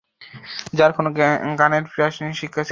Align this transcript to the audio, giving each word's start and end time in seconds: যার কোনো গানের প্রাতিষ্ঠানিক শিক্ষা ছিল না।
যার 0.73 0.91
কোনো 0.91 1.09
গানের 1.59 1.83
প্রাতিষ্ঠানিক 1.85 2.35
শিক্ষা 2.35 2.61
ছিল 2.61 2.65
না। 2.65 2.69